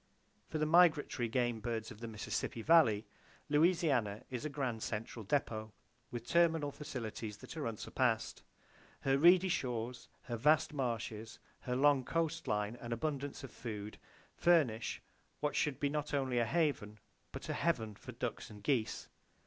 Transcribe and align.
For 0.47 0.57
the 0.57 0.65
migratory 0.65 1.27
game 1.27 1.59
birds 1.59 1.91
of 1.91 1.99
the 1.99 2.07
Mississippi 2.07 2.63
Valley, 2.63 3.05
Louisiana 3.49 4.23
is 4.31 4.45
a 4.45 4.49
grand 4.49 4.81
central 4.81 5.23
depot, 5.23 5.73
with 6.09 6.25
terminal 6.27 6.71
facilities 6.71 7.37
that 7.37 7.55
are 7.55 7.67
unsurpassed. 7.67 8.41
Her 9.01 9.19
reedy 9.19 9.47
shores, 9.47 10.09
her 10.23 10.37
vast 10.37 10.73
marshes, 10.73 11.37
her 11.59 11.75
long 11.75 12.03
coast 12.03 12.47
line 12.47 12.77
and 12.81 12.91
abundance 12.91 13.43
of 13.43 13.51
food 13.51 13.99
furnish 14.33 15.03
what 15.39 15.55
should 15.55 15.79
be 15.79 15.87
not 15.87 16.15
only 16.15 16.39
a 16.39 16.45
haven 16.47 16.97
but 17.31 17.47
a 17.47 17.53
heaven 17.53 17.93
for 17.93 18.11
ducks 18.11 18.49
and 18.49 18.63
geese. 18.63 19.07